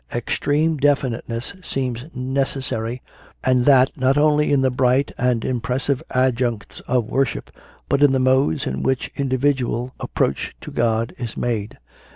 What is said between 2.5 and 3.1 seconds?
sary,